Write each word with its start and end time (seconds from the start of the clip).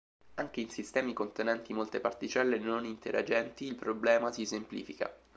Anche 0.33 0.61
in 0.61 0.69
sistemi 0.71 1.13
contenenti 1.13 1.73
molte 1.75 1.99
particelle 1.99 2.57
non 2.57 2.85
interagenti, 2.85 3.65
il 3.65 3.75
problema 3.75 4.31
si 4.31 4.47
semplifica. 4.47 5.15